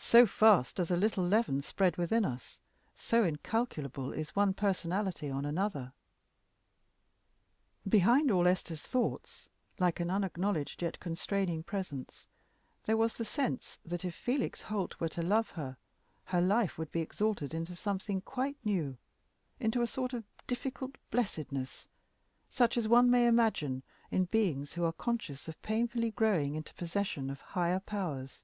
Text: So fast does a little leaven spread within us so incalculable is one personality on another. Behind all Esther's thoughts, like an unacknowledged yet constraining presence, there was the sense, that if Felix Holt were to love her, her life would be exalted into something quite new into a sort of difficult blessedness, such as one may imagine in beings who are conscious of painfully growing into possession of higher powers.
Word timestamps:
So 0.00 0.24
fast 0.24 0.76
does 0.76 0.90
a 0.90 0.96
little 0.96 1.22
leaven 1.22 1.60
spread 1.60 1.98
within 1.98 2.24
us 2.24 2.60
so 2.94 3.24
incalculable 3.24 4.10
is 4.10 4.34
one 4.34 4.54
personality 4.54 5.28
on 5.28 5.44
another. 5.44 5.92
Behind 7.86 8.30
all 8.30 8.46
Esther's 8.48 8.80
thoughts, 8.80 9.50
like 9.78 10.00
an 10.00 10.10
unacknowledged 10.10 10.80
yet 10.80 10.98
constraining 10.98 11.62
presence, 11.62 12.26
there 12.84 12.96
was 12.96 13.18
the 13.18 13.24
sense, 13.26 13.80
that 13.84 14.02
if 14.02 14.14
Felix 14.14 14.62
Holt 14.62 14.98
were 14.98 15.10
to 15.10 15.20
love 15.20 15.50
her, 15.50 15.76
her 16.26 16.40
life 16.40 16.78
would 16.78 16.90
be 16.90 17.02
exalted 17.02 17.52
into 17.52 17.76
something 17.76 18.22
quite 18.22 18.56
new 18.64 18.96
into 19.60 19.82
a 19.82 19.86
sort 19.86 20.14
of 20.14 20.24
difficult 20.46 20.96
blessedness, 21.10 21.86
such 22.48 22.78
as 22.78 22.88
one 22.88 23.10
may 23.10 23.26
imagine 23.26 23.82
in 24.10 24.24
beings 24.24 24.72
who 24.72 24.84
are 24.84 24.92
conscious 24.92 25.48
of 25.48 25.60
painfully 25.60 26.10
growing 26.12 26.54
into 26.54 26.72
possession 26.72 27.28
of 27.28 27.42
higher 27.42 27.80
powers. 27.80 28.42